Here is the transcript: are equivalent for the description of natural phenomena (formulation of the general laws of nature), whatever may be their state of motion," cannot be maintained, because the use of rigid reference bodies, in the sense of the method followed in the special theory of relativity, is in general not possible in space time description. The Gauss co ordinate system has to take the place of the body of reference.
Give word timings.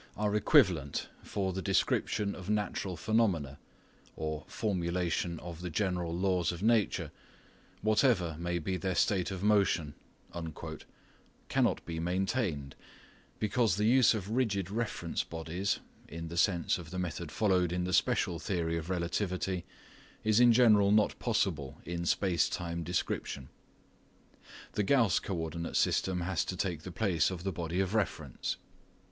are 0.17 0.35
equivalent 0.35 1.09
for 1.21 1.53
the 1.53 1.61
description 1.61 2.33
of 2.33 2.49
natural 2.49 2.97
phenomena 2.97 3.59
(formulation 4.47 5.39
of 5.41 5.61
the 5.61 5.69
general 5.69 6.11
laws 6.11 6.51
of 6.51 6.63
nature), 6.63 7.11
whatever 7.83 8.35
may 8.39 8.57
be 8.57 8.77
their 8.77 8.95
state 8.95 9.29
of 9.29 9.43
motion," 9.43 9.93
cannot 11.49 11.85
be 11.85 11.99
maintained, 11.99 12.73
because 13.37 13.75
the 13.75 13.85
use 13.85 14.15
of 14.15 14.31
rigid 14.31 14.71
reference 14.71 15.23
bodies, 15.23 15.77
in 16.07 16.29
the 16.29 16.35
sense 16.37 16.79
of 16.79 16.89
the 16.89 16.97
method 16.97 17.31
followed 17.31 17.71
in 17.71 17.83
the 17.83 17.93
special 17.93 18.39
theory 18.39 18.77
of 18.77 18.89
relativity, 18.89 19.65
is 20.23 20.39
in 20.39 20.51
general 20.51 20.91
not 20.91 21.19
possible 21.19 21.79
in 21.85 22.07
space 22.07 22.49
time 22.49 22.81
description. 22.81 23.49
The 24.71 24.81
Gauss 24.81 25.19
co 25.19 25.35
ordinate 25.37 25.75
system 25.75 26.21
has 26.21 26.43
to 26.45 26.55
take 26.57 26.81
the 26.81 26.91
place 26.91 27.29
of 27.29 27.43
the 27.43 27.51
body 27.51 27.79
of 27.79 27.93
reference. 27.93 28.57